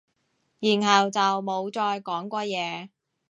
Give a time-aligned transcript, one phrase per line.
[0.57, 2.89] 然後就冇再講過嘢